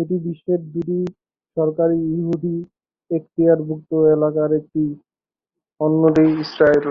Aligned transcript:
এটি 0.00 0.16
বিশ্বের 0.26 0.60
দুটি 0.72 0.98
সরকারী 1.56 1.98
ইহুদি 2.12 2.56
এক্তিয়ারভুক্ত 3.10 3.90
এলাকার 4.14 4.50
একটি, 4.60 4.82
অন্যটি 5.80 6.24
ইসরায়েল। 6.44 6.86